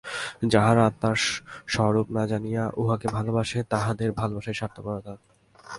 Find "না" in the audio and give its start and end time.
2.11-2.23